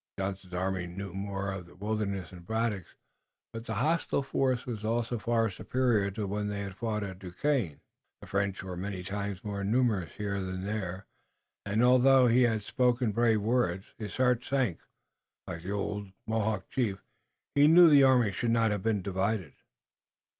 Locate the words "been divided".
18.81-19.53